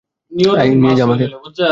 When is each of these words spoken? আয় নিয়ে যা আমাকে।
আয় 0.55 0.71
নিয়ে 0.75 0.95
যা 0.97 1.03
আমাকে। 1.03 1.25